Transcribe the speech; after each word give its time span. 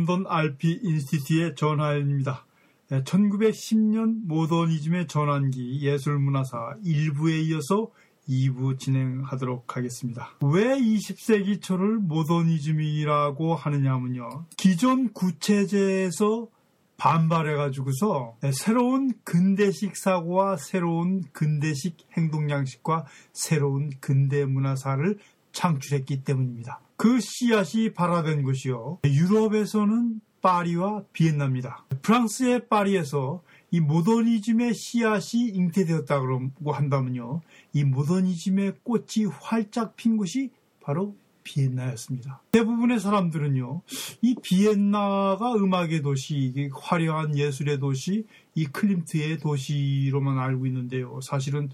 런던 0.00 0.26
RP 0.26 0.80
인스티튜트의 0.82 1.54
전하연입니다. 1.56 2.46
1910년 2.90 4.26
모더니즘의 4.26 5.06
전환기 5.06 5.80
예술문화사 5.82 6.74
1부에 6.84 7.44
이어서 7.46 7.90
2부 8.28 8.78
진행하도록 8.78 9.76
하겠습니다. 9.76 10.30
왜 10.42 10.76
20세기 10.76 11.62
초를 11.62 11.98
모더니즘이라고 11.98 13.54
하느냐면요. 13.54 14.46
기존 14.56 15.12
구체제에서 15.12 16.48
반발해가지고서 16.96 18.36
새로운 18.52 19.12
근대식 19.24 19.96
사고와 19.96 20.56
새로운 20.56 21.22
근대식 21.32 21.96
행동 22.16 22.50
양식과 22.50 23.06
새로운 23.32 23.90
근대 24.00 24.44
문화사를 24.44 25.18
창출했기 25.52 26.24
때문입니다. 26.24 26.80
그 27.00 27.18
씨앗이 27.18 27.94
발화된 27.94 28.42
곳이요. 28.42 28.98
유럽에서는 29.06 30.20
파리와 30.42 31.04
비엔나입니다. 31.14 31.86
프랑스의 32.02 32.68
파리에서 32.68 33.42
이 33.70 33.80
모더니즘의 33.80 34.74
씨앗이 34.74 35.48
잉태되었다고 35.48 36.72
한다면요. 36.72 37.40
이 37.72 37.84
모더니즘의 37.84 38.80
꽃이 38.82 39.24
활짝 39.40 39.96
핀 39.96 40.18
곳이 40.18 40.50
바로 40.82 41.16
비엔나였습니다. 41.42 42.42
대부분의 42.52 43.00
사람들은요, 43.00 43.80
이 44.20 44.34
비엔나가 44.42 45.54
음악의 45.54 46.02
도시, 46.02 46.68
화려한 46.70 47.34
예술의 47.34 47.78
도시, 47.80 48.26
이 48.54 48.66
클림트의 48.66 49.38
도시로만 49.38 50.38
알고 50.38 50.66
있는데요. 50.66 51.18
사실은 51.22 51.70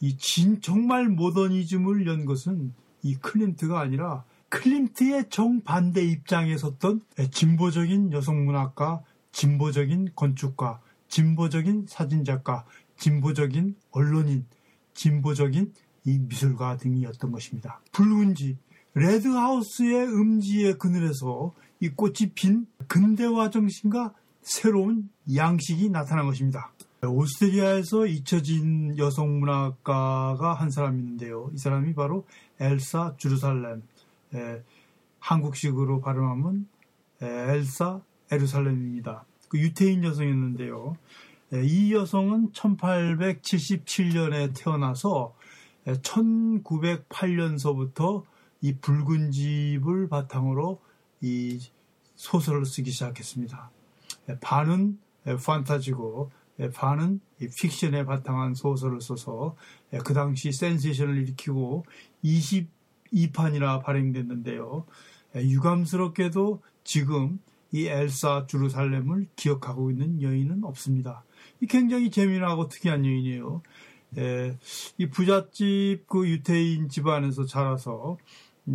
이 0.00 0.16
진, 0.16 0.62
정말 0.62 1.10
모더니즘을 1.10 2.06
연 2.06 2.24
것은 2.24 2.72
이 3.02 3.14
클림트가 3.16 3.78
아니라 3.78 4.24
클림트의 4.54 5.30
정반대 5.30 6.02
입장에 6.04 6.56
섰던 6.56 7.02
진보적인 7.32 8.12
여성 8.12 8.44
문학가, 8.44 9.02
진보적인 9.32 10.10
건축가, 10.14 10.80
진보적인 11.08 11.86
사진작가, 11.88 12.64
진보적인 12.96 13.74
언론인, 13.90 14.46
진보적인 14.94 15.72
이 16.04 16.18
미술가 16.18 16.76
등이었던 16.76 17.32
것입니다. 17.32 17.80
집, 18.36 18.56
레드하우스의 18.94 20.06
음지의 20.06 20.78
그늘에서 20.78 21.52
이 21.80 21.88
꽃이 21.88 22.32
핀 22.34 22.66
근대화 22.86 23.50
정신과 23.50 24.14
새로운 24.42 25.08
양식이 25.34 25.88
나타난 25.88 26.26
것입니다. 26.26 26.70
오스트리아에서 27.02 28.06
잊혀진 28.06 28.96
여성 28.98 29.40
문학가가 29.40 30.54
한 30.54 30.70
사람 30.70 30.98
있는데요. 30.98 31.50
이 31.54 31.58
사람이 31.58 31.94
바로 31.94 32.24
엘사 32.60 33.14
주루살렘. 33.18 33.82
에, 34.34 34.62
한국식으로 35.18 36.00
발음하면 36.00 36.66
에, 37.22 37.26
엘사 37.26 38.00
에루살렘입니다. 38.30 39.24
그 39.48 39.58
유태인 39.58 40.04
여성이었는데요. 40.04 40.96
에, 41.52 41.64
이 41.64 41.92
여성은 41.94 42.52
1877년에 42.52 44.54
태어나서 44.56 45.34
1908년서부터 45.86 48.22
이 48.62 48.74
붉은 48.76 49.30
집을 49.30 50.08
바탕으로 50.08 50.80
이 51.20 51.60
소설을 52.16 52.64
쓰기 52.64 52.90
시작했습니다. 52.90 53.70
반은 54.40 54.98
판타지고 55.44 56.30
반은 56.72 57.20
픽션에 57.38 58.06
바탕한 58.06 58.54
소설을 58.54 59.02
써서 59.02 59.54
그 60.04 60.14
당시 60.14 60.52
센세이션을 60.52 61.18
일으키고 61.18 61.84
22판이나 63.14 63.82
발행됐는데요. 63.82 64.84
유감스럽게도 65.36 66.62
지금 66.84 67.38
이 67.72 67.86
엘사 67.86 68.46
주루살렘을 68.46 69.26
기억하고 69.36 69.90
있는 69.90 70.22
여인은 70.22 70.64
없습니다. 70.64 71.24
굉장히 71.68 72.10
재미나고 72.10 72.68
특이한 72.68 73.04
여인이에요. 73.04 73.62
이 74.98 75.06
부잣집 75.08 76.06
그 76.06 76.28
유태인 76.28 76.88
집안에서 76.88 77.46
자라서 77.46 78.18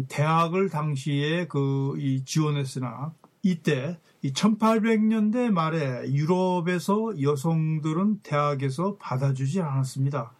대학을 0.09 0.69
당시에 0.69 1.47
그 1.47 1.95
지원했으나 2.25 3.13
이때 3.41 3.97
이 4.21 4.33
1800년대 4.33 5.49
말에 5.49 6.11
유럽에서 6.11 7.21
여성들은 7.21 8.19
대학에서 8.21 8.97
받아주지 8.97 9.61
않았습니다. 9.61 10.33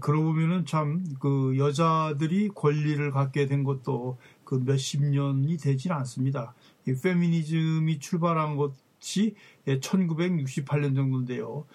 그러고 0.00 0.32
보면은 0.32 0.66
참 0.66 1.04
그 1.20 1.56
여자들이 1.58 2.50
권리를 2.54 3.10
갖게 3.10 3.46
된 3.46 3.64
것도 3.64 4.18
그 4.44 4.56
몇십 4.56 5.02
년이 5.02 5.56
되질 5.58 5.92
않습니다. 5.92 6.54
이 6.86 6.94
페미니즘이 6.94 7.98
출발한 7.98 8.56
것이 8.56 9.34
1968년 9.66 10.94
정도인데요. 10.94 11.66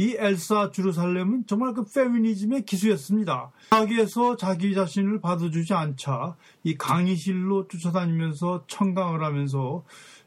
이 0.00 0.14
엘사 0.16 0.70
주루살렘은 0.70 1.46
정말 1.46 1.74
그 1.74 1.84
페미니즘의 1.84 2.64
기수였습니다. 2.64 3.50
대학에서 3.70 4.36
자기 4.36 4.72
자신을 4.74 5.20
받아주지 5.20 5.74
않자 5.74 6.36
이 6.62 6.76
강의실로 6.76 7.66
쫓아다니면서 7.66 8.64
청강을 8.68 9.24
하면서 9.24 9.84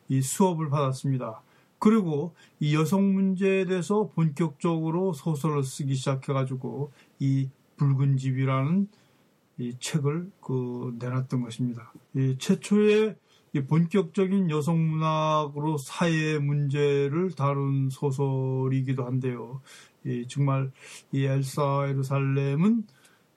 이 0.10 0.22
수업을 0.22 0.70
받았습니다. 0.70 1.42
그리고 1.82 2.36
이 2.60 2.76
여성 2.76 3.12
문제에 3.12 3.66
대해서 3.66 4.08
본격적으로 4.14 5.14
소설을 5.14 5.64
쓰기 5.64 5.96
시작해가지고 5.96 6.92
이 7.18 7.50
붉은 7.78 8.18
집이라는 8.18 8.88
이 9.58 9.74
책을 9.80 10.32
그 10.42 10.96
내놨던 11.00 11.42
것입니다. 11.42 11.92
이 12.16 12.36
최초의 12.38 13.16
이 13.54 13.62
본격적인 13.62 14.52
여성 14.52 14.78
문학으로 14.90 15.80
사회 15.80 16.38
문제를 16.38 17.32
다룬 17.32 17.90
소설이기도 17.90 19.04
한데요. 19.04 19.62
이 20.06 20.28
정말 20.28 20.72
이 21.12 21.26
엘사 21.26 21.88
에르살렘은 21.88 22.86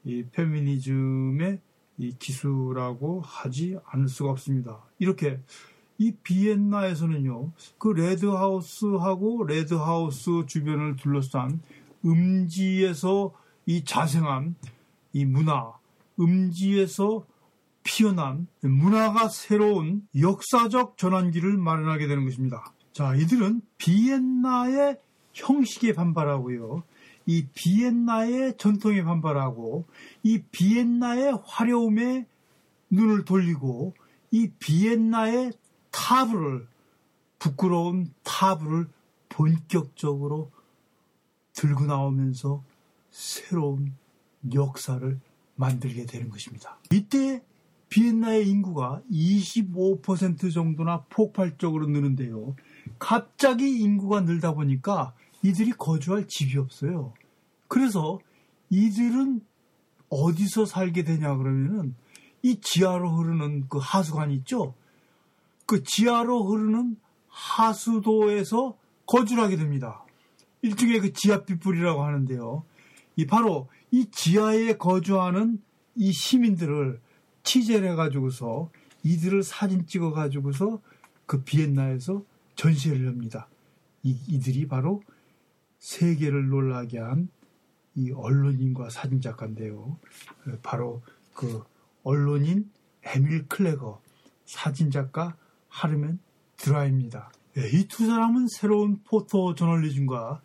이 0.05 0.23
페미니즘의 0.33 1.61
이 1.97 2.15
기수라고 2.19 3.23
하지 3.23 3.79
않을 3.87 4.09
수가 4.09 4.33
없습니다. 4.33 4.85
이렇게 4.99 5.41
이 6.05 6.13
비엔나에서는요, 6.23 7.53
그 7.79 7.89
red 7.89 8.28
house하고 8.28 9.45
red 9.45 9.82
house 9.82 10.45
주변을 10.47 10.97
둘러싼 10.97 11.63
음지에서 12.05 13.33
이 13.65 13.85
자생한 13.85 14.55
이 15.15 15.25
문화, 15.25 15.73
음지에서 16.21 17.25
피어난 17.85 18.49
문화가 18.61 19.31
새로운 19.31 20.07
역사적 20.19 20.99
전환기를 20.99 21.57
마련하게 21.57 22.07
되는 22.07 22.27
것입니다. 22.27 22.75
자, 22.93 23.15
이들은 23.15 23.63
비엔나의 23.79 24.99
형식에 25.33 25.95
반발하고요. 25.95 26.83
이 27.25 27.47
비엔나의 27.55 28.59
전통에 28.59 29.03
반발하고 29.05 29.87
이 30.23 30.43
비엔나의 30.51 31.39
화려움에 31.47 32.27
눈을 32.91 33.25
돌리고 33.25 33.95
이 34.31 34.51
비엔나의 34.59 35.53
타브를 35.95 36.67
부끄러운 37.39 38.13
타브를 38.25 38.89
본격적으로 39.29 40.51
들고 41.53 41.87
나오면서 41.87 42.65
새로운 43.11 43.95
역사를 44.53 45.21
만들게 45.55 46.05
되는 46.07 46.29
것입니다. 46.31 46.79
이때 46.91 47.43
비엔나의 47.91 48.49
인구가 48.49 49.03
25% 49.11 50.53
정도나 50.53 51.05
폭발적으로 51.11 51.87
느는데요. 51.87 52.57
갑자기 52.99 53.79
인구가 53.79 54.21
늘다 54.23 54.55
보니까 54.55 55.15
이들이 55.43 55.73
거주할 55.73 56.27
집이 56.27 56.59
없어요. 56.59 57.15
그래서 57.69 58.19
이들은 58.71 59.43
어디서 60.09 60.67
살게 60.67 61.05
되냐 61.05 61.37
그러면은 61.37 61.95
이 62.43 62.61
지하로 62.61 63.13
흐르는 63.13 63.69
그 63.69 63.79
하수관 63.81 64.33
있죠? 64.33 64.75
그 65.67 65.83
지하로 65.83 66.45
흐르는 66.45 66.97
하수도에서 67.29 68.77
거주를 69.07 69.43
하게 69.43 69.57
됩니다. 69.57 70.05
일종의 70.63 71.01
그 71.01 71.13
지하빛불이라고 71.13 72.03
하는데요. 72.03 72.65
이 73.17 73.27
바로 73.27 73.69
이 73.91 74.07
지하에 74.11 74.77
거주하는 74.77 75.63
이 75.95 76.13
시민들을 76.13 77.01
취재를 77.43 77.91
해가지고서 77.93 78.71
이들을 79.03 79.43
사진 79.43 79.87
찍어가지고서 79.87 80.81
그 81.27 81.43
비엔나에서 81.43 82.23
전시회를 82.57 83.09
합니다. 83.09 83.49
이, 84.03 84.19
이들이 84.29 84.67
바로 84.69 85.03
세계를 85.79 86.49
놀라게 86.49 86.99
한 86.99 87.29
이 87.97 88.11
언론인과 88.11 88.91
사진작가인데요. 88.91 89.99
바로 90.63 91.03
그 91.33 91.63
언론인 92.03 92.71
에밀 93.05 93.47
클레거, 93.47 94.01
사진작가 94.45 95.37
하르멘 95.75 96.21
드라입니다. 96.57 97.33
예, 97.59 97.69
이두 97.69 98.07
사람은 98.07 98.47
새로운 98.49 99.01
포토 99.03 99.55
저널리즘과 99.55 100.41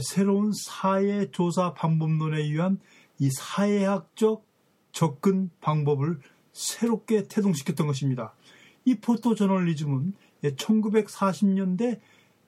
새로운 0.00 0.50
사회 0.52 1.30
조사 1.30 1.72
방법론에 1.72 2.38
의한 2.38 2.80
이 3.18 3.30
사회학적 3.30 4.44
접근 4.90 5.50
방법을 5.60 6.18
새롭게 6.52 7.28
태동시켰던 7.28 7.86
것입니다. 7.86 8.34
이 8.84 8.96
포토 8.96 9.36
저널리즘은 9.36 10.14
1940년대, 10.42 12.00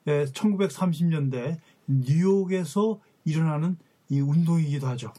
1930년대 0.04 1.58
뉴욕에서 1.86 3.00
일어나는 3.24 3.76
이 4.08 4.20
운동이기도 4.20 4.88
하죠. 4.88 5.12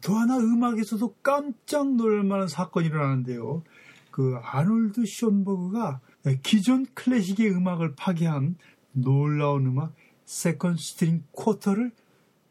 또 0.00 0.14
하나 0.14 0.38
음악에서도 0.38 1.16
깜짝 1.22 1.94
놀랄 1.94 2.22
만한 2.22 2.46
사건이 2.46 2.86
일어나는데요. 2.86 3.64
그 4.12 4.36
아놀드 4.42 5.04
쇼버그가 5.04 6.00
기존 6.44 6.86
클래식의 6.94 7.50
음악을 7.50 7.96
파괴한 7.96 8.54
놀라운 8.92 9.66
음악 9.66 9.94
Second 10.26 10.76
String 10.76 11.24
Quartet를 11.32 11.90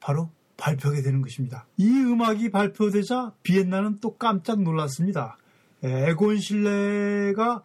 바로 0.02 0.30
발표하게 0.58 1.02
되는 1.02 1.22
것입니다. 1.22 1.66
이 1.78 1.88
음악이 1.88 2.52
발표되자 2.52 3.34
비엔나는 3.44 4.00
또 4.02 4.18
깜짝 4.18 4.62
놀랐습니다. 4.62 5.38
에곤 5.84 6.40
실레가 6.40 7.64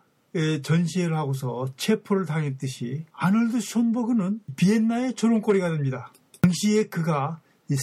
전시회를 0.63 1.17
하고서 1.17 1.67
체포를 1.77 2.27
당했듯이 2.27 3.07
아놀드 3.13 3.61
쇼버그는 3.61 4.41
비엔나의 4.57 5.15
조롱거리가 5.15 5.71
됩니다. 5.71 6.13
당시에 6.43 6.85
그가 6.85 7.41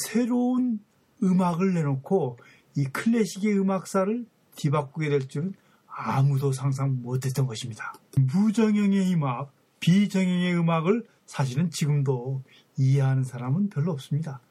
새로운 0.08 0.80
음악을 1.22 1.74
내놓고 1.74 2.38
이 2.76 2.86
클래식의 2.86 3.58
음악사를 3.60 4.26
뒤바꾸게 4.56 5.10
될 5.10 5.28
줄은 5.28 5.54
아무도 5.96 6.52
상상 6.52 7.02
못했던 7.02 7.46
것입니다. 7.46 7.94
무정형의 8.18 9.14
음악, 9.14 9.54
비정형의 9.80 10.56
음악을 10.56 11.06
사실은 11.26 11.70
지금도 11.70 12.44
이해하는 12.78 13.24
사람은 13.24 13.70
별로 13.70 13.92
없습니다. 13.92 14.42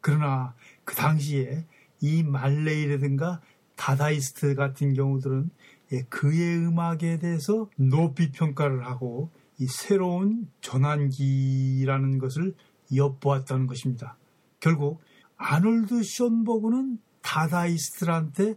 그러나 0.00 0.54
그 0.84 0.94
당시에 0.94 1.66
이 2.00 2.22
말레이라든가 2.22 3.40
다다이스트 3.76 4.54
같은 4.54 4.94
경우들은 4.94 5.50
예, 5.92 6.02
그의 6.02 6.58
음악에 6.66 7.18
대해서 7.18 7.68
높이 7.76 8.30
평가를 8.30 8.86
하고 8.86 9.30
이 9.58 9.66
새로운 9.66 10.48
전환기라는 10.60 12.18
것을 12.18 12.54
엿보았다는 12.94 13.66
것입니다. 13.66 14.16
결국 14.60 15.00
아놀드 15.36 16.02
쇼버그는 16.02 16.98
다다이스트한테 17.20 18.54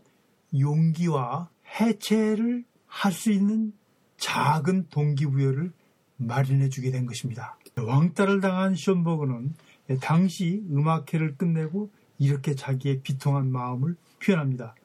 용기와 0.57 1.49
해체를 1.79 2.63
할 2.87 3.11
수 3.11 3.31
있는 3.31 3.73
작은 4.17 4.87
동기부여를 4.89 5.71
마련해 6.17 6.69
주게 6.69 6.91
된 6.91 7.05
것입니다. 7.05 7.57
왕따를 7.75 8.39
당한 8.39 8.73
쇼버그는 8.75 9.53
당시 10.01 10.63
음악회를 10.71 11.35
끝내고 11.35 11.91
이렇게 12.17 12.55
자기의 12.55 13.01
비통한 13.01 13.51
마음을 13.51 13.97
표현합니다. 14.23 14.75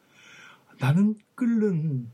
나는 0.80 1.16
끓는 1.36 2.08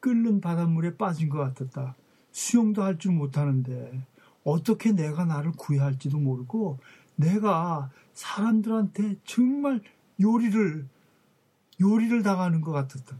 끓는 0.00 0.40
바닷물에 0.40 0.96
빠진 0.96 1.28
것 1.28 1.38
같았다. 1.38 1.94
수영도 2.32 2.82
할 2.82 2.98
줄 2.98 3.12
못하는데 3.12 4.02
어떻게 4.44 4.92
내가 4.92 5.24
나를 5.26 5.52
구해야 5.52 5.84
할지도 5.84 6.18
모르고 6.18 6.78
내가 7.14 7.90
사람들한테 8.14 9.16
정말 9.24 9.82
요리를 10.20 10.88
요리를 11.80 12.22
당하는 12.22 12.62
것 12.62 12.72
같았다. 12.72 13.16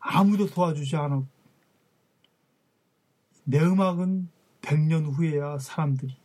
아무도 0.00 0.46
도와주지 0.46 0.96
않아. 0.96 1.22
내 3.44 3.60
음악은 3.60 4.28
100년 4.62 5.12
후에야 5.12 5.58
사람들이 5.58 6.16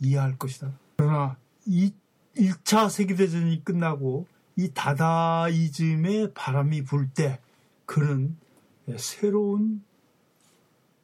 이해할 0.00 0.38
것이다. 0.38 0.78
그러나 0.96 1.36
이 1.66 1.92
1차 2.36 2.90
세계대전이 2.90 3.64
끝나고 3.64 4.26
이 4.56 4.70
다다이즘의 4.72 6.32
바람이 6.34 6.84
불 6.84 7.10
때 7.10 7.40
그는 7.84 8.36
새로운 8.96 9.82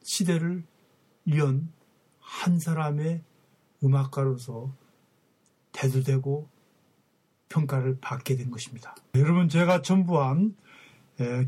시대를 0.01 0.63
연 1.35 1.71
한 2.33 2.57
사람의 2.59 3.21
음악가로서 3.83 4.73
대두되고 5.71 6.49
평가를 7.49 7.99
받게 8.01 8.35
된 8.35 8.49
것입니다. 8.49 8.95
여러분 9.15 9.49
제가 9.49 9.81
첨부한 9.83 10.55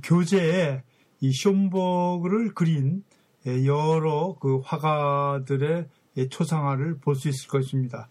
교재에 0.03 0.83
이 1.21 1.31
숀버그를 1.31 2.53
그린 2.53 3.03
여러 3.45 4.35
그 4.39 4.59
화가들의 4.59 5.87
초상화를 6.29 6.97
볼 6.99 7.15
수 7.15 7.29
있을 7.29 7.47
것입니다. 7.47 8.09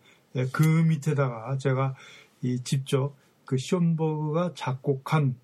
그 0.52 0.62
밑에다가 0.62 1.58
제가 1.58 1.94
직접 2.64 3.14
그 3.44 3.56
숀버그가 3.56 4.54
작곡한 4.54 5.36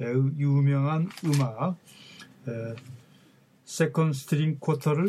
유명한 0.00 1.08
음악 1.24 1.76
Second 3.64 4.12
String 4.12 4.58
Quartet를 4.60 5.06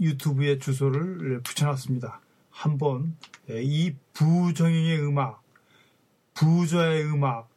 유튜브에 0.00 0.58
주소를 0.58 1.40
붙여놨습니다. 1.42 2.20
한번 2.50 3.16
이 3.48 3.94
무정형의 4.14 5.00
음악, 5.02 5.42
무조의 6.34 7.04
음악, 7.04 7.51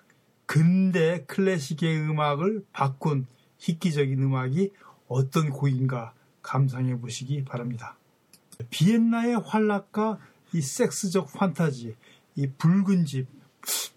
근대 0.46 1.24
클래식의 1.26 2.02
음악을 2.02 2.66
바꾼 2.72 3.26
획기적인 3.58 4.22
음악이 4.22 4.72
어떤 5.08 5.50
곡인가 5.50 6.14
감상해 6.42 7.00
보시기 7.00 7.44
바랍니다. 7.44 7.98
비엔나의 8.70 9.40
환락과 9.40 10.20
이 10.54 10.62
섹스적 10.62 11.34
판타지, 11.34 11.96
이 12.36 12.48
붉은 12.48 13.06
집, 13.06 13.28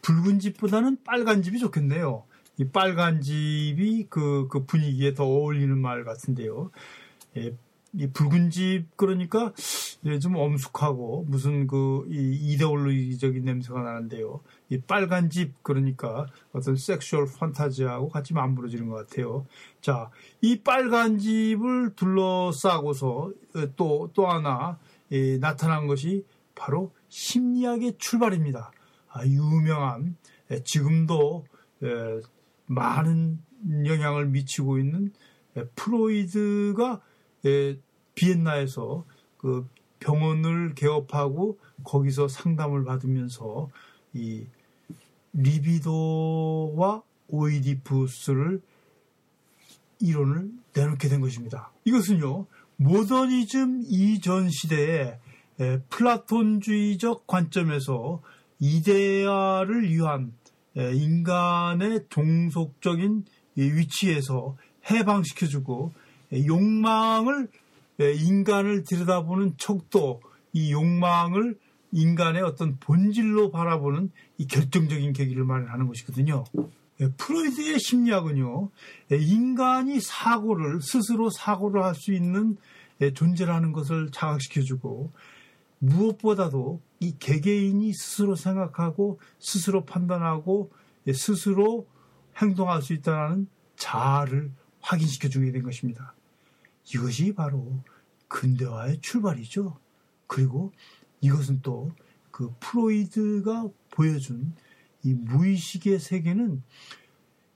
붉은 0.03 0.39
집보다는 0.39 0.99
빨간 1.05 1.43
집이 1.43 1.59
좋겠네요. 1.59 2.25
이 2.56 2.65
빨간 2.65 3.21
집이 3.21 4.06
그, 4.09 4.49
그 4.49 4.65
분위기에 4.65 5.15
더 5.15 5.25
어울리는 5.25 5.79
말 5.79 6.05
같은데요. 6.05 6.71
예, 7.37 7.56
이 7.94 8.06
붉은 8.08 8.50
집 8.50 8.87
그러니까 8.96 9.52
예, 10.05 10.19
좀 10.19 10.37
엄숙하고 10.37 11.25
무슨 11.29 11.67
그 11.67 12.06
이데올로기적인 12.11 13.44
냄새가 13.44 13.82
나는데요. 13.82 14.40
이 14.69 14.81
빨간 14.81 15.31
집 15.31 15.62
그러니까 15.62 16.26
어떤 16.52 16.76
sexual 16.77 17.27
판타지하고 17.38 18.11
같이 18.11 18.35
맞물려지는 18.35 18.89
것 18.88 19.08
같아요. 19.08 19.46
자, 19.81 20.11
이 20.40 20.61
빨간 20.61 21.18
집을 21.18 21.95
둘러싸고서 21.97 23.33
또또 23.76 24.11
또 24.12 24.26
하나 24.26 24.78
예, 25.11 25.38
나타난 25.38 25.87
것이 25.87 26.25
바로 26.54 26.92
심리학의 27.09 27.95
출발입니다. 27.99 28.71
아, 29.09 29.26
유명한 29.26 30.16
예, 30.50 30.62
지금도 30.62 31.47
예, 31.83 32.21
많은 32.66 33.40
영향을 33.87 34.26
미치고 34.26 34.78
있는 34.78 35.12
예, 35.57 35.64
프로이드가 35.75 36.92
예, 36.92 37.08
비엔나에서 38.14 39.04
그 39.37 39.68
병원을 40.00 40.75
개업하고 40.75 41.59
거기서 41.85 42.28
상담을 42.28 42.85
받으면서 42.85 43.68
이 44.14 44.45
리비도와 45.33 47.02
오이디푸스를 47.28 48.61
이론을 50.00 50.50
내놓게 50.75 51.09
된 51.09 51.21
것입니다. 51.21 51.71
이것은요, 51.85 52.47
모더니즘 52.76 53.83
이전 53.87 54.49
시대에 54.50 55.18
플라톤주의적 55.90 57.26
관점에서 57.26 58.23
이데아를 58.61 59.90
위한 59.90 60.33
인간의 60.75 62.07
종속적인 62.09 63.25
위치에서 63.57 64.57
해방시켜주고 64.88 65.92
욕망을 66.32 67.49
인간을 67.99 68.85
들여다보는 68.85 69.54
척도 69.58 70.20
이 70.52 70.73
욕망을 70.73 71.58
인간의 71.92 72.42
어떤 72.42 72.78
본질로 72.78 73.50
바라보는 73.50 74.11
이 74.37 74.47
결정적인 74.47 75.12
계기를 75.12 75.44
마련하는 75.44 75.87
것이거든요. 75.87 76.44
프로이드의 77.16 77.78
심리학은요, 77.78 78.70
인간이 79.11 80.00
사고를, 80.00 80.82
스스로 80.82 81.30
사고를 81.30 81.85
할 81.85 81.94
수 81.94 82.12
있는 82.12 82.56
존재라는 83.14 83.73
것을 83.73 84.11
자각시켜주고, 84.11 85.12
무엇보다도 85.78 86.82
이 87.00 87.14
개개인이 87.18 87.92
스스로 87.94 88.35
생각하고, 88.35 89.20
스스로 89.38 89.85
판단하고, 89.85 90.73
스스로 91.14 91.87
행동할 92.37 92.82
수 92.82 92.92
있다는 92.92 93.49
자아를 93.76 94.50
확인시켜주게 94.80 95.52
된 95.52 95.62
것입니다. 95.62 96.14
이것이 96.95 97.35
바로 97.35 97.83
근대화의 98.28 99.00
출발이죠. 99.00 99.78
그리고 100.26 100.73
이것은 101.21 101.62
또 101.62 101.90
그 102.38 102.54
프로이드가 102.61 103.68
보여준 103.90 104.54
이 105.02 105.12
무의식의 105.12 105.99
세계는 105.99 106.62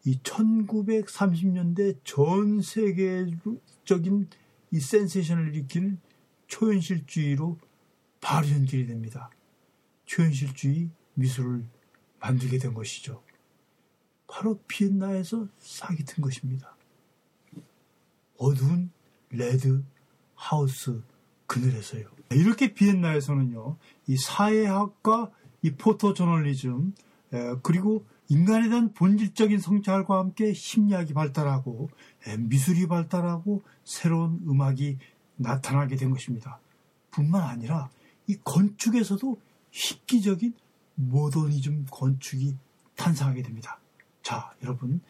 이 0.04 0.18
1930년대 0.18 2.00
전 2.02 2.60
세계적인 2.60 4.28
이 4.72 4.80
센세이션을 4.80 5.54
일으키는 5.54 6.00
초현실주의로 6.48 7.60
바로 8.20 8.50
연결이 8.50 8.84
됩니다. 8.88 9.30
초현실주의 10.06 10.90
미술을 11.14 11.64
만들게 12.18 12.58
된 12.58 12.74
것이죠. 12.74 13.22
바로 14.26 14.60
비엔나에서 14.66 15.46
싹이 15.58 16.04
튼 16.04 16.22
것입니다. 16.22 16.76
어두운 18.36 18.90
red 19.32 19.82
house 20.34 21.02
그늘에서요. 21.46 22.06
이렇게 22.30 22.72
비엔나에서는요, 22.72 23.76
이 24.06 24.16
사회학과 24.16 25.30
이 25.62 25.72
포토 25.72 26.14
저널리즘, 26.14 26.94
그리고 27.62 28.06
인간에 28.28 28.68
대한 28.68 28.92
본질적인 28.92 29.58
성찰과 29.58 30.18
함께 30.18 30.54
심리학이 30.54 31.12
발달하고 31.12 31.90
미술이 32.38 32.86
발달하고 32.86 33.62
새로운 33.84 34.40
음악이 34.48 34.98
나타나게 35.36 35.96
된 35.96 36.10
것입니다. 36.10 36.60
뿐만 37.10 37.42
아니라 37.42 37.90
이 38.26 38.36
건축에서도 38.44 39.38
획기적인 39.74 40.54
모더니즘 40.94 41.86
건축이 41.90 42.56
탄생하게 42.96 43.42
됩니다. 43.42 43.80
자, 44.22 44.54
여러분, 44.62 45.00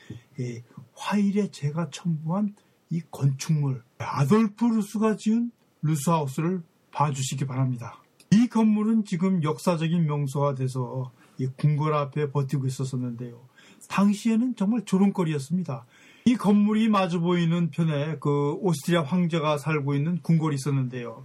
예, 0.40 0.62
화일에 0.94 1.50
제가 1.50 1.90
첨부한 1.90 2.54
이 2.92 3.00
건축물 3.10 3.82
아돌프 3.96 4.66
루스가 4.66 5.16
지은 5.16 5.50
루스하우스를 5.80 6.62
봐주시기 6.90 7.46
바랍니다. 7.46 7.96
이 8.30 8.48
건물은 8.48 9.06
지금 9.06 9.42
역사적인 9.42 10.04
명소가 10.04 10.54
돼서 10.54 11.10
이 11.38 11.46
궁궐 11.46 11.94
앞에 11.94 12.30
버티고 12.30 12.66
있었었는데요. 12.66 13.40
당시에는 13.88 14.56
정말 14.56 14.84
조롱거리였습니다. 14.84 15.86
이 16.26 16.36
건물이 16.36 16.90
마주 16.90 17.20
보이는 17.20 17.70
편에 17.70 18.18
그 18.20 18.58
오스트리아 18.60 19.02
황제가 19.02 19.56
살고 19.56 19.94
있는 19.94 20.20
궁궐이 20.20 20.54
있었는데요. 20.54 21.24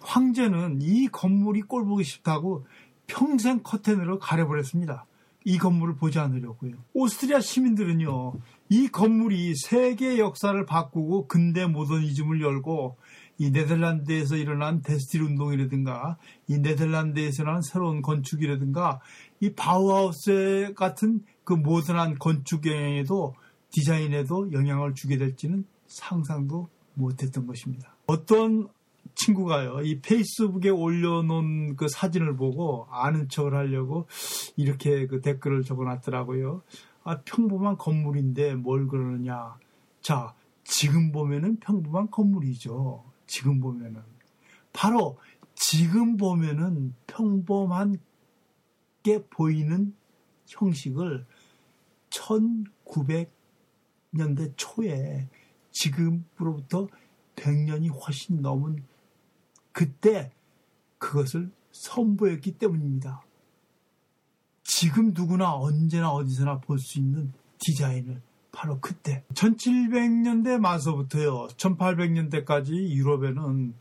황제는 0.00 0.82
이 0.82 1.06
건물이 1.06 1.62
꼴보기 1.62 2.02
싫다고 2.02 2.66
평생 3.06 3.60
커튼으로 3.62 4.18
가려버렸습니다. 4.18 5.06
이 5.44 5.58
건물을 5.58 5.96
보지 5.96 6.18
않으려고요. 6.18 6.72
오스트리아 6.94 7.40
시민들은요, 7.40 8.32
이 8.70 8.88
건물이 8.88 9.54
세계 9.56 10.18
역사를 10.18 10.64
바꾸고 10.64 11.28
근대 11.28 11.66
모더니즘을 11.66 12.40
열고 12.40 12.96
이 13.38 13.50
네덜란드에서 13.50 14.36
일어난 14.36 14.80
데스틸 14.80 15.22
운동이라든가 15.22 16.18
이 16.48 16.58
네덜란드에서 16.58 17.42
일어난 17.42 17.62
새로운 17.62 18.00
건축이라든가 18.00 19.00
이 19.40 19.52
바우하우스 19.52 20.72
같은 20.76 21.24
그 21.42 21.52
모던한 21.52 22.18
건축 22.18 22.66
영향에도 22.66 23.34
디자인에도 23.70 24.52
영향을 24.52 24.94
주게 24.94 25.18
될지는 25.18 25.66
상상도 25.86 26.68
못했던 26.94 27.46
것입니다. 27.46 27.96
어떤 28.06 28.68
친구가요, 29.14 29.82
이 29.82 30.00
페이스북에 30.00 30.70
올려놓은 30.70 31.76
그 31.76 31.86
사진을 31.88 32.36
보고 32.36 32.86
아는 32.90 33.28
척을 33.28 33.54
하려고 33.54 34.08
이렇게 34.56 35.06
그 35.06 35.20
댓글을 35.20 35.62
적어놨더라고요. 35.62 36.62
아, 37.04 37.20
평범한 37.20 37.76
건물인데 37.76 38.54
뭘 38.54 38.88
그러느냐. 38.88 39.56
자, 40.00 40.34
지금 40.64 41.12
보면은 41.12 41.60
평범한 41.60 42.10
건물이죠. 42.10 43.04
지금 43.26 43.60
보면은. 43.60 44.02
바로 44.72 45.18
지금 45.54 46.16
보면은 46.16 46.94
평범한 47.06 47.98
게 49.02 49.22
보이는 49.28 49.94
형식을 50.46 51.26
1900년대 52.10 54.54
초에 54.56 55.28
지금으로부터 55.70 56.88
100년이 57.36 57.92
훨씬 57.92 58.40
넘은 58.40 58.82
그때 59.74 60.30
그것을 60.98 61.50
선보였기 61.72 62.52
때문입니다. 62.52 63.22
지금 64.62 65.12
누구나 65.12 65.54
언제나 65.54 66.10
어디서나 66.10 66.60
볼 66.60 66.78
수 66.78 66.98
있는 66.98 67.32
디자인을 67.58 68.22
바로 68.52 68.78
그때 68.80 69.24
1700년대 69.34 70.58
말서부터요 70.58 71.48
1800년대까지 71.56 72.70
유럽에는 72.70 73.74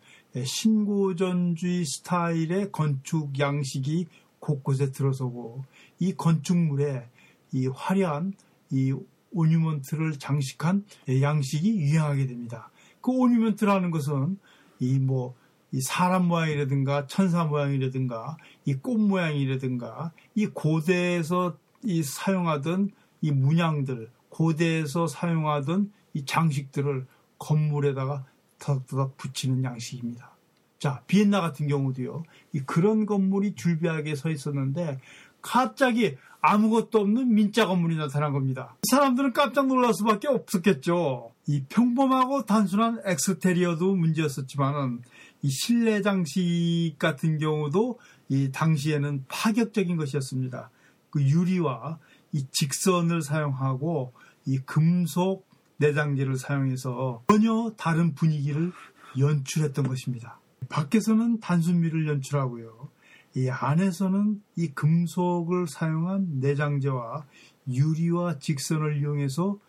신고전주의 0.44 1.86
스타일의 1.86 2.72
건축 2.72 3.38
양식이 3.40 4.08
곳곳에 4.40 4.92
들어서고 4.92 5.64
이 6.00 6.14
건축물에 6.14 7.08
이 7.52 7.68
화려한 7.68 8.34
이 8.72 8.94
ornament를 9.32 10.18
장식한 10.18 10.86
양식이 11.22 11.78
유행하게 11.78 12.26
됩니다. 12.26 12.72
그 13.00 13.12
ornament라는 13.12 13.92
것은 13.92 14.40
이 14.80 14.98
뭐 15.00 15.36
이 15.74 15.82
사람 15.82 16.28
모양이라든가 16.28 17.08
천사 17.08 17.44
모양이라든가 17.44 18.38
이 18.66 18.76
꽃 18.76 19.00
모양이라든가 19.00 20.12
이 20.36 20.46
고대에서 20.48 21.58
이 21.84 22.04
사용하던 22.04 22.92
이 23.22 23.32
문양들 23.32 24.10
고대에서 24.30 25.08
사용하던 25.08 25.92
이 26.14 26.26
장식들을 26.26 27.06
건물에다가 27.40 28.24
더덕더덕 28.60 29.18
붙이는 29.18 29.64
양식입니다. 29.64 30.32
자, 30.80 31.02
비엔나 31.08 31.42
같은 31.42 31.68
경우도요. 31.68 32.24
이 32.54 32.60
그런 32.62 33.06
건물이 33.06 33.56
줄비하게 33.56 34.16
서 34.16 34.30
있었는데 34.30 35.00
갑자기 35.42 36.16
아무것도 36.42 37.00
없는 37.00 37.34
민자 37.34 37.68
건물이 37.68 37.96
나타난 37.96 38.32
겁니다. 38.34 38.76
사람들은 38.90 39.34
깜짝 39.34 39.68
놀랄 39.68 39.94
수밖에 39.94 40.28
없었겠죠. 40.28 41.32
이 41.48 41.64
평범하고 41.68 42.46
단순한 42.46 43.02
엑스테리어도 43.06 43.96
문제였었지만은 43.96 45.02
이 45.44 45.50
실내 45.50 46.02
장식 46.02 46.96
같은 46.98 47.38
경우도 47.38 48.00
이 48.30 48.50
당시에는 48.52 49.26
파격적인 49.28 49.98
것이었습니다. 49.98 50.72
그 51.10 51.22
유리와 51.22 52.00
이 52.32 52.46
직선을 52.50 53.22
사용하고 53.22 54.14
이 54.46 54.58
금속 54.60 55.46
내장재를 55.78 56.38
사용해서 56.38 57.24
전혀 57.28 57.74
다른 57.78 58.16
분위기를 58.16 58.72
연출했던 59.20 59.86
것입니다. 59.86 60.40
밖에서는 60.70 61.42
단순미를 61.42 62.08
연출하고요. 62.08 62.90
이 63.36 63.50
안에서는 63.50 64.42
이 64.56 64.68
금속을 64.70 65.68
사용한 65.68 66.40
내장재와 66.40 67.26
유리와 67.68 68.40
직선을 68.40 68.98
이용해서 68.98 69.60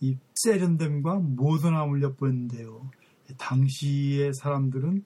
이 0.00 0.16
세련됨과 0.34 1.16
모던함을 1.16 2.02
엿보였는데요. 2.02 2.90
당시의 3.36 4.32
사람들은 4.34 5.04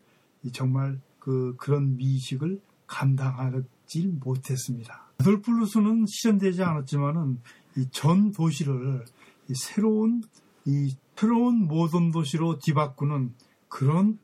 정말 0.52 1.00
그 1.18 1.54
그런 1.56 1.96
미식을 1.96 2.60
감당하지 2.86 4.06
못했습니다. 4.20 5.08
아돌플루스는 5.18 6.06
실현되지 6.06 6.62
않았지만은 6.62 7.40
이 7.76 7.86
전 7.90 8.30
도시를 8.30 9.04
이 9.48 9.54
새로운 9.54 10.22
이 10.64 10.94
새로운 11.16 11.66
모던 11.66 12.10
도시로 12.12 12.58
뒤바꾸는 12.58 13.34
그런 13.68 14.18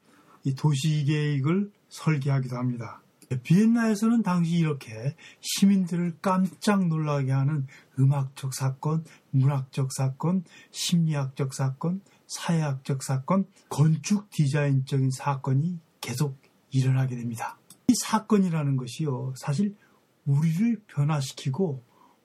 이 0.45 0.55
도시 0.55 1.05
계획을 1.05 1.71
설계하기도 1.89 2.57
합니다. 2.57 3.03
비엔나에서는 3.43 4.23
당시 4.23 4.57
이렇게 4.57 5.15
시민들을 5.41 6.19
깜짝 6.21 6.87
놀라게 6.89 7.31
하는 7.31 7.67
음악적 7.99 8.55
사건, 8.55 9.05
문학적 9.31 9.93
사건, 9.93 10.43
심리학적 10.73 11.55
사건, 11.55 12.01
사회학적 12.27 13.03
사건, 13.03 13.47
건축 13.69 14.31
디자인적인 14.31 15.11
사건이 15.11 15.79
계속 16.01 16.37
일어나게 16.71 17.17
됩니다. 17.17 17.59
이 17.89 17.95
사건이라는 17.95 18.77
것이요, 18.77 19.35
사실 19.37 19.77
우리를 20.25 20.83
변화시키고, 20.87 21.83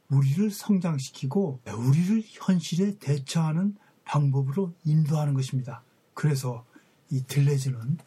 우리를 0.10 0.52
성장시키고, 0.52 1.62
우리를 1.68 2.24
현실에 2.26 2.98
대처하는 3.00 3.76
방법으로 4.04 4.74
인도하는 4.84 5.34
것입니다. 5.34 5.84
그래서 6.14 6.66
이 7.10 7.24
들레즈는 7.24 7.98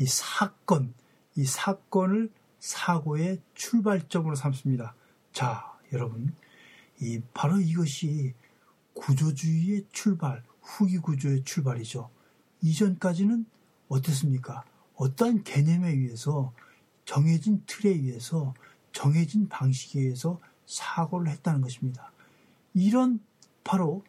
이 0.00 0.06
사건, 0.06 0.94
이 1.36 1.44
사건을 1.44 2.30
사고의 2.58 3.40
출발점으로 3.54 4.34
삼습니다. 4.34 4.94
자, 5.32 5.78
여러분, 5.92 6.34
이 7.00 7.20
바로 7.34 7.60
이것이 7.60 8.34
구조주의의 8.94 9.86
출발, 9.92 10.42
후기 10.62 10.98
구조의 10.98 11.44
출발이죠. 11.44 12.10
이전까지는 12.62 13.44
어땠습니까? 13.88 14.64
어떠한 14.96 15.44
개념에 15.44 15.90
의해서 15.90 16.52
정해진 17.04 17.62
틀에 17.66 17.90
의해서 17.90 18.54
정해진 18.92 19.48
방식에 19.48 20.00
의해서 20.00 20.40
사고를 20.66 21.30
했다는 21.32 21.60
것입니다. 21.60 22.12
이런 22.72 23.20
바로 23.62 24.04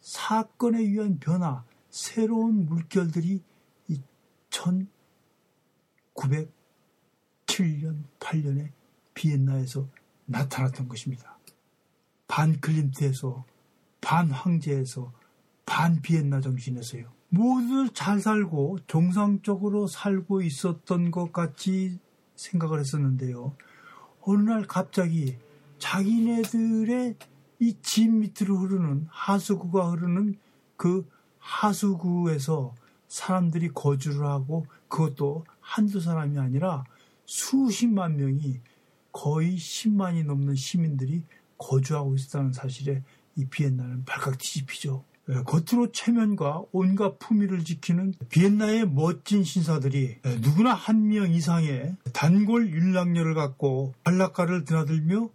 사건에 0.00 0.80
의한 0.80 1.18
변화, 1.18 1.64
새로운 1.90 2.66
물결들이 2.66 3.42
1907년, 4.50 6.46
8년에 8.18 8.72
비엔나에서 9.14 9.88
나타났던 10.26 10.88
것입니다. 10.88 11.38
반 12.26 12.60
클림트에서, 12.60 13.44
반 14.00 14.30
황제에서, 14.30 15.12
반 15.66 16.00
비엔나 16.02 16.40
정신에서요. 16.40 17.12
모두 17.34 17.90
잘 17.94 18.20
살고 18.20 18.80
정상적으로 18.86 19.86
살고 19.86 20.42
있었던 20.42 21.10
것 21.10 21.32
같이 21.32 21.98
생각을 22.36 22.78
했었는데요. 22.78 23.56
어느 24.20 24.50
날 24.50 24.66
갑자기 24.66 25.38
자기네들의 25.78 27.16
이 27.60 27.74
집 27.80 28.10
밑으로 28.10 28.58
흐르는 28.58 29.06
하수구가 29.08 29.92
흐르는 29.92 30.36
그 30.76 31.08
하수구에서 31.38 32.74
사람들이 33.08 33.70
거주를 33.70 34.26
하고 34.26 34.66
그것도 34.88 35.46
한두 35.60 36.00
사람이 36.00 36.38
아니라 36.38 36.84
수십만 37.24 38.16
명이 38.18 38.60
거의 39.10 39.56
10만이 39.56 40.26
넘는 40.26 40.54
시민들이 40.54 41.22
거주하고 41.56 42.14
있었다는 42.14 42.52
사실에 42.52 43.02
이 43.36 43.46
비엔나는 43.46 44.04
발칵 44.04 44.36
뒤집히죠. 44.36 45.04
예, 45.28 45.34
겉으로 45.44 45.92
체면과 45.92 46.64
온갖 46.72 47.18
품위를 47.18 47.64
지키는 47.64 48.14
비엔나의 48.28 48.88
멋진 48.88 49.44
신사들이 49.44 50.16
예, 50.24 50.36
누구나 50.40 50.74
한 50.74 51.06
명 51.08 51.30
이상의 51.30 51.96
단골 52.12 52.70
율락녀를 52.70 53.34
갖고 53.34 53.94
발락가를 54.04 54.64
드나들며 54.64 55.30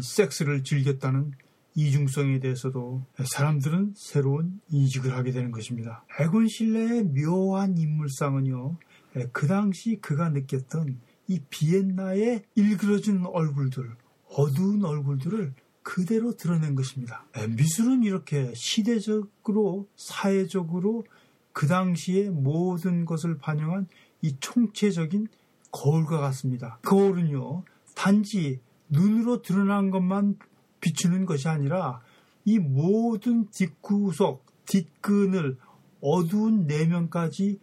섹스를 0.00 0.62
즐겼다는 0.64 1.32
이중성에 1.76 2.38
대해서도 2.38 3.04
사람들은 3.24 3.94
새로운 3.96 4.60
인식을 4.70 5.12
하게 5.16 5.32
되는 5.32 5.50
것입니다. 5.50 6.04
에곤 6.20 6.46
실레의 6.46 7.04
묘한 7.04 7.76
인물상은요, 7.78 8.76
예, 9.16 9.28
그 9.32 9.46
당시 9.48 9.98
그가 10.00 10.28
느꼈던 10.28 11.00
이 11.26 11.40
비엔나의 11.50 12.42
일그러진 12.54 13.24
얼굴들, 13.26 13.96
어두운 14.36 14.84
얼굴들을 14.84 15.54
그대로 15.84 16.34
드러낸 16.34 16.74
것입니다. 16.74 17.26
예, 17.38 17.46
미술은 17.46 18.02
이렇게 18.02 18.52
시대적으로, 18.56 19.86
사회적으로 19.94 21.04
그 21.52 21.68
당시의 21.68 22.30
모든 22.30 23.04
것을 23.04 23.38
반영한 23.38 23.86
이 24.22 24.34
총체적인 24.40 25.28
거울과 25.70 26.18
같습니다. 26.18 26.78
거울은요, 26.82 27.64
단지 27.94 28.60
눈으로 28.88 29.42
드러난 29.42 29.90
것만 29.90 30.38
비추는 30.80 31.26
것이 31.26 31.48
아니라 31.48 32.00
이 32.44 32.58
모든 32.58 33.48
뒷구석, 33.50 34.44
뒷근을 34.66 35.58
어두운 36.00 36.66
내면까지 36.66 37.60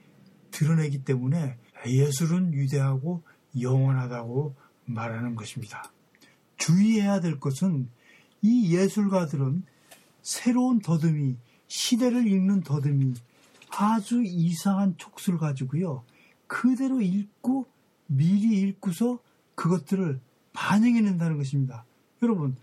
드러내기 0.52 1.04
때문에 1.04 1.58
예술은 1.88 2.54
위대하고 2.54 3.24
영원하다고 3.60 4.56
말하는 4.86 5.36
것입니다. 5.36 5.92
주의해야 6.58 7.20
될 7.20 7.40
것은 7.40 7.90
이 8.42 8.76
예술가들은 8.76 9.64
새로운 10.22 10.80
더듬이, 10.80 11.36
시대를 11.68 12.28
읽는 12.28 12.62
더듬이, 12.62 13.14
아주 13.70 14.22
이상한 14.24 14.96
촉수를 14.98 15.40
가지고요. 15.40 16.04
그대로 16.48 17.02
읽고 17.02 17.66
미리 18.08 18.60
읽고서 18.62 19.20
그것들을 19.56 20.20
반영해낸다는 20.54 21.38
것입니다. 21.38 21.86
여러분, 22.22 22.56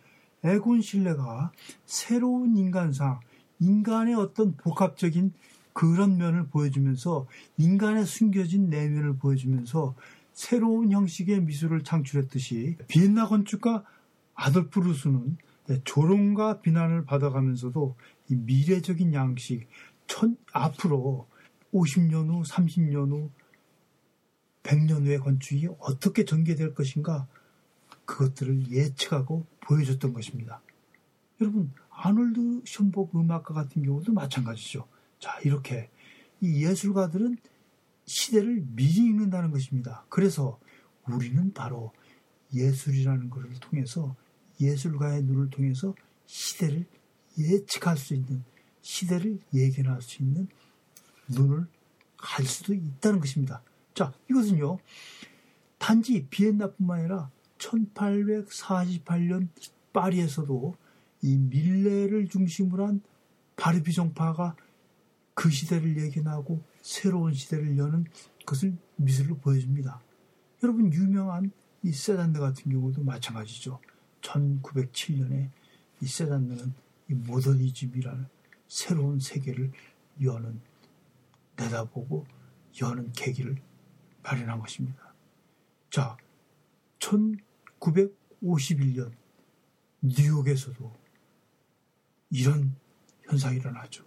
에곤 0.44 0.82
실레가 0.82 1.52
새로운 1.86 2.56
인간상, 2.56 3.20
인간의 3.60 4.14
어떤 4.14 4.56
복합적인 4.56 5.32
그런 5.72 6.16
면을 6.16 6.48
보여주면서 6.48 7.26
인간의 7.56 8.04
숨겨진 8.04 8.68
내면을 8.68 9.16
보여주면서 9.16 9.94
새로운 10.32 10.92
형식의 10.92 11.42
미술을 11.42 11.82
창출했듯이 11.82 12.76
비엔나 12.88 13.26
건축가 13.28 13.84
아돌프 14.34 14.80
루스는 14.80 15.36
조롱과 15.84 16.60
비난을 16.60 17.04
받아가면서도 17.04 17.96
이 18.30 18.34
미래적인 18.34 19.12
양식, 19.14 19.68
천, 20.06 20.36
앞으로 20.52 21.28
50년 21.72 22.28
후, 22.28 22.42
30년 22.42 23.10
후, 23.10 23.30
100년 24.62 25.04
후의 25.04 25.18
건축이 25.18 25.68
어떻게 25.78 26.24
전개될 26.24 26.74
것인가 26.74 27.26
그것들을 28.04 28.70
예측하고 28.70 29.46
보여줬던 29.60 30.12
것입니다. 30.12 30.60
여러분 31.40 31.72
아놀드 31.90 32.62
션복 32.66 33.16
음악가 33.16 33.54
같은 33.54 33.82
경우도 33.82 34.12
마찬가지죠. 34.12 34.86
자 35.18 35.38
이렇게 35.44 35.90
이 36.40 36.64
예술가들은 36.64 37.38
시대를 38.04 38.64
미리 38.74 39.06
읽는다는 39.06 39.50
것입니다. 39.50 40.04
그래서 40.08 40.58
우리는 41.06 41.52
바로 41.52 41.92
예술이라는 42.54 43.30
것을 43.30 43.50
통해서 43.60 44.16
예술가의 44.60 45.22
눈을 45.24 45.50
통해서 45.50 45.94
시대를 46.26 46.86
예측할 47.38 47.96
수 47.96 48.14
있는 48.14 48.42
시대를 48.82 49.38
예견할 49.54 50.02
수 50.02 50.22
있는 50.22 50.48
눈을 51.28 51.66
갈 52.16 52.44
수도 52.44 52.74
있다는 52.74 53.20
것입니다. 53.20 53.62
자, 53.94 54.12
이것은요, 54.30 54.78
단지 55.78 56.26
비엔나뿐만 56.28 57.00
아니라 57.00 57.30
1848년 57.58 59.48
파리에서도 59.92 60.76
이 61.22 61.36
밀레를 61.36 62.28
중심으로 62.28 62.86
한 62.86 63.00
바르비 63.56 63.92
종파가 63.92 64.56
그 65.34 65.50
시대를 65.50 65.96
예견하고 65.98 66.62
새로운 66.82 67.32
시대를 67.32 67.76
여는 67.76 68.06
것을 68.46 68.76
미술로 68.96 69.36
보여줍니다. 69.38 70.00
여러분 70.62 70.92
유명한 70.92 71.50
이 71.82 71.92
세단드 71.92 72.40
같은 72.40 72.72
경우도 72.72 73.04
마찬가지죠. 73.04 73.80
1907년에 74.20 75.50
이 76.00 76.06
세단드는 76.06 76.72
이 77.10 77.14
모더니즘이라는 77.14 78.26
새로운 78.66 79.18
세계를 79.18 79.72
여는 80.22 80.60
내다보고 81.56 82.26
여는 82.80 83.12
계기를 83.12 83.60
마련한 84.22 84.60
것입니다. 84.60 85.12
자, 85.90 86.16
1951년 86.98 89.12
뉴욕에서도 90.02 90.92
이런 92.30 92.76
현상이 93.22 93.56
일어나죠. 93.56 94.04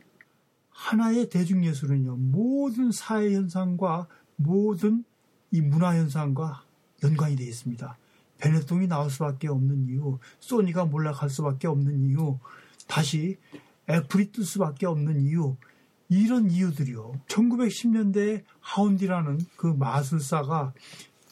하나의 0.69 1.29
대중예술은요, 1.29 2.17
모든 2.17 2.91
사회 2.91 3.33
현상과 3.33 4.07
모든 4.35 5.03
이 5.51 5.61
문화 5.61 5.95
현상과 5.95 6.65
연관이 7.03 7.35
되어 7.35 7.47
있습니다. 7.47 7.97
베네통이 8.41 8.87
나올 8.87 9.09
수밖에 9.09 9.47
없는 9.47 9.87
이유, 9.87 10.17
소니가 10.39 10.85
몰락할 10.85 11.29
수밖에 11.29 11.67
없는 11.67 12.01
이유, 12.09 12.39
다시 12.87 13.37
애플이 13.89 14.31
뜰 14.31 14.43
수밖에 14.43 14.85
없는 14.85 15.21
이유, 15.21 15.55
이런 16.09 16.51
이유들이요. 16.51 17.21
1910년대에 17.27 18.43
후디니라는 18.59 19.39
그 19.55 19.67
마술사가 19.67 20.73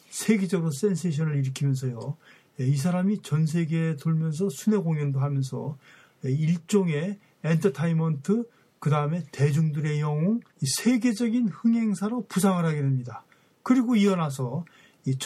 세계적으로 0.08 0.70
센세이션을 0.70 1.36
일으키면서요. 1.36 2.16
예, 2.60 2.66
이 2.66 2.76
사람이 2.76 3.22
전 3.22 3.46
세계에 3.46 3.96
돌면서 3.96 4.48
순회 4.48 4.78
공연도 4.78 5.20
하면서 5.20 5.76
예, 6.24 6.30
일종의 6.30 7.18
entertainment 7.44 8.44
그 8.78 8.88
다음에 8.88 9.22
대중들의 9.32 10.00
영웅 10.00 10.40
세계적인 10.62 11.48
흥행사로 11.48 12.26
부상을 12.26 12.64
하게 12.64 12.80
됩니다. 12.80 13.24
그리고 13.62 13.96
이어나서 13.96 14.64
이 15.06 15.18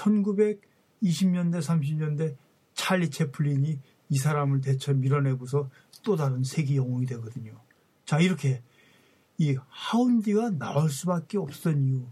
1920년대 1.04 1.60
30년대 1.60 2.36
찰리 2.74 3.10
채플린이 3.10 3.78
이 4.08 4.18
사람을 4.18 4.60
대처 4.60 4.94
밀어내고서 4.94 5.70
또 6.02 6.16
다른 6.16 6.42
세계 6.42 6.76
영웅이 6.76 7.06
되거든요. 7.06 7.52
자 8.04 8.18
이렇게 8.20 8.62
이 9.38 9.56
하운디가 9.68 10.50
나올 10.58 10.90
수밖에 10.90 11.38
없었던 11.38 11.82
이유 11.82 12.06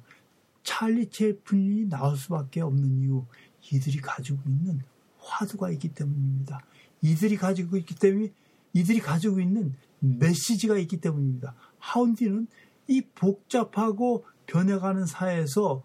찰리 0.63 1.09
채플린이 1.11 1.89
나올 1.89 2.17
수밖에 2.17 2.61
없는 2.61 3.01
이유 3.01 3.25
이들이 3.71 3.99
가지고 3.99 4.39
있는 4.47 4.81
화두가 5.19 5.71
있기 5.73 5.89
때문입니다. 5.95 6.61
이들이 7.01 7.37
가지고 7.37 7.77
있기 7.77 7.95
때문에 7.95 8.33
이들이 8.73 9.01
가지고 9.01 9.41
있는 9.41 9.75
메시지가 10.01 10.79
있기 10.79 11.01
때문입니다. 11.01 11.55
하운디는 11.79 12.49
이 12.89 13.03
복잡하고 13.15 14.25
변해가는 14.47 15.07
사회에서 15.07 15.83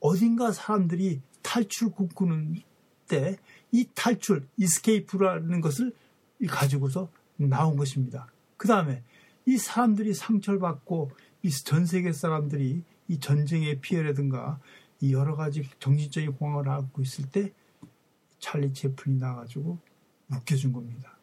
어딘가 0.00 0.52
사람들이 0.52 1.20
탈출 1.48 1.90
꿈꾸는 1.90 2.62
때 3.08 3.38
이 3.72 3.88
탈출, 3.94 4.48
이스케이프라는 4.56 5.60
것을 5.60 5.92
가지고서 6.48 7.10
나온 7.36 7.76
것입니다. 7.76 8.26
그 8.56 8.66
다음에 8.68 9.02
이 9.46 9.56
사람들이 9.56 10.14
상처를 10.14 10.58
받고 10.60 11.10
이 11.42 11.50
전 11.50 11.86
세계 11.86 12.12
사람들이 12.12 12.82
이 13.08 13.20
전쟁의 13.20 13.80
피해라든가 13.80 14.60
이 15.00 15.12
여러 15.12 15.36
가지 15.36 15.68
정신적인 15.78 16.32
공황을 16.32 16.68
앓고 16.68 17.02
있을 17.02 17.30
때 17.30 17.52
찰리 18.38 18.72
채플이 18.72 19.16
나가지고 19.16 19.78
웃겨준 20.30 20.72
겁니다. 20.72 21.16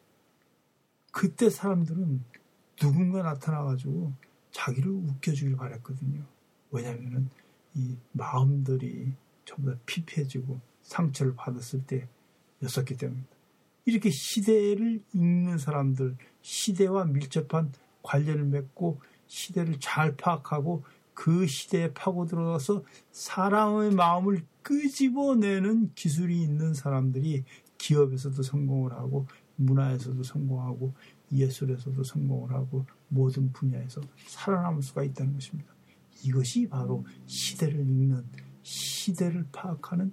그때 1.12 1.50
사람들은 1.50 2.24
누군가 2.76 3.22
나타나가지고 3.22 4.12
자기를 4.52 4.90
웃겨주길 4.90 5.56
바랬거든요. 5.56 6.24
왜냐면은 6.70 7.28
이 7.74 7.96
마음들이 8.12 9.12
전부 9.46 9.70
다 9.70 9.78
피폐해지고 9.86 10.60
상처를 10.82 11.34
받았을 11.34 11.86
때 11.86 12.06
였었기 12.62 12.98
때문입니다. 12.98 13.34
이렇게 13.86 14.10
시대를 14.10 15.02
읽는 15.14 15.56
사람들, 15.56 16.16
시대와 16.42 17.06
밀접한 17.06 17.72
관련을 18.02 18.44
맺고 18.44 19.00
시대를 19.26 19.78
잘 19.80 20.16
파악하고 20.16 20.84
그 21.14 21.46
시대에 21.46 21.94
파고들어서 21.94 22.84
사람의 23.10 23.92
마음을 23.92 24.44
끄집어내는 24.62 25.94
기술이 25.94 26.42
있는 26.42 26.74
사람들이 26.74 27.44
기업에서도 27.78 28.42
성공을 28.42 28.92
하고 28.92 29.26
문화에서도 29.56 30.22
성공하고 30.22 30.92
예술에서도 31.32 32.02
성공을 32.02 32.50
하고 32.50 32.84
모든 33.08 33.52
분야에서 33.52 34.00
살아남을 34.26 34.82
수가 34.82 35.04
있다는 35.04 35.34
것입니다. 35.34 35.72
이것이 36.22 36.68
바로 36.68 37.04
시대를 37.26 37.80
읽는 37.80 38.24
시대를 39.06 39.46
파악하는 39.52 40.12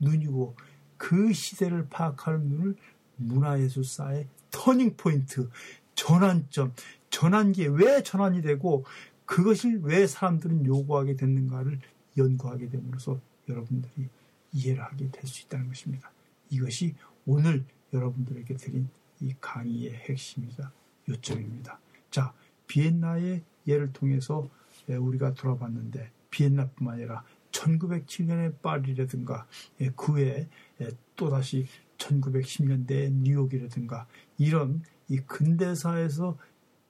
눈이고 0.00 0.56
그 0.96 1.32
시대를 1.32 1.88
파악하는 1.88 2.48
눈을 2.48 2.76
문화예술사의 3.16 4.28
터닝 4.50 4.96
포인트, 4.96 5.50
전환점, 5.94 6.72
전환기에 7.10 7.68
왜 7.68 8.02
전환이 8.02 8.40
되고 8.40 8.84
그것을 9.26 9.80
왜 9.82 10.06
사람들은 10.06 10.64
요구하게 10.64 11.16
됐는가를 11.16 11.80
연구하게 12.16 12.70
됨으로써 12.70 13.20
여러분들이 13.48 14.08
이해를 14.52 14.82
하게 14.82 15.10
될 15.10 15.26
수 15.26 15.44
있다는 15.44 15.68
것입니다. 15.68 16.10
이것이 16.50 16.94
오늘 17.26 17.64
여러분들에게 17.92 18.56
드린 18.56 18.88
이 19.20 19.34
강의의 19.40 19.92
핵심이자 19.94 20.72
요점입니다. 21.08 21.78
자, 22.10 22.32
비엔나의 22.66 23.42
예를 23.66 23.92
통해서 23.92 24.48
우리가 24.88 25.34
돌아봤는데 25.34 26.10
비엔나뿐만 26.30 26.94
아니라 26.94 27.24
1907년의 27.56 28.60
파리라든가 28.60 29.46
예, 29.80 29.90
그 29.96 30.14
외에 30.14 30.48
예, 30.80 30.88
또다시 31.14 31.66
1910년대 31.98 33.12
뉴욕이라든가 33.12 34.06
이런 34.38 34.82
이 35.08 35.18
근대사에서 35.18 36.36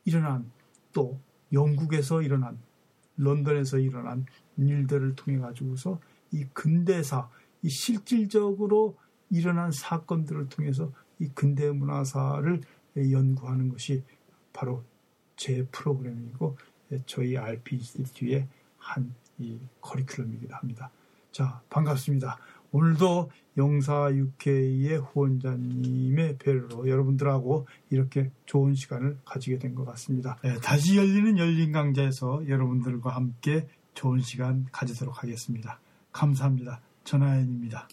일어난 0.04 0.50
또 0.92 1.20
영국에서 1.52 2.22
일어난 2.22 2.58
런던에서 3.16 3.78
일어난 3.78 4.26
일들을 4.56 5.14
통해 5.14 5.38
가지고서 5.38 6.00
이 6.32 6.44
근대사 6.52 7.28
이 7.62 7.68
실질적으로 7.68 8.96
일어난 9.30 9.70
사건들을 9.70 10.48
통해서 10.48 10.92
이 11.18 11.28
근대 11.28 11.70
문화사를 11.70 12.60
연구하는 12.96 13.68
것이 13.68 14.02
바로 14.52 14.84
제 15.36 15.66
프로그램이고 15.70 16.56
저희 17.06 17.36
RPG 17.36 18.04
뒤에 18.14 18.48
한 18.78 19.14
이 19.38 19.58
커리큘럼이기도 19.80 20.50
합니다. 20.52 20.90
자, 21.32 21.60
반갑습니다. 21.70 22.38
오늘도 22.72 23.30
영사 23.56 24.10
UK의 24.12 24.98
후원자님의 24.98 26.36
배려로 26.38 26.88
여러분들하고 26.88 27.66
이렇게 27.90 28.30
좋은 28.44 28.74
시간을 28.74 29.18
가지게 29.24 29.58
된 29.58 29.74
것 29.74 29.84
같습니다. 29.86 30.36
네, 30.42 30.54
다시 30.62 30.96
열리는 30.96 31.38
열린 31.38 31.72
강좌에서 31.72 32.48
여러분들과 32.48 33.10
함께 33.14 33.66
좋은 33.94 34.20
시간 34.20 34.66
가지도록 34.72 35.22
하겠습니다. 35.22 35.80
감사합니다. 36.12 36.80
전하연입니다. 37.04 37.88